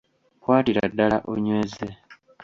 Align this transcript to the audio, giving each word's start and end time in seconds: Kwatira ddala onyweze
Kwatira 0.41 0.81
ddala 0.91 1.17
onyweze 1.31 1.87